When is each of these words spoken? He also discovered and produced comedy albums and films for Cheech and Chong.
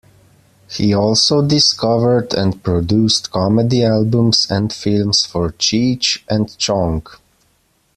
He 0.67 0.95
also 0.95 1.45
discovered 1.45 2.33
and 2.33 2.63
produced 2.63 3.29
comedy 3.29 3.83
albums 3.85 4.47
and 4.49 4.73
films 4.73 5.25
for 5.27 5.51
Cheech 5.51 6.23
and 6.27 6.57
Chong. 6.57 7.03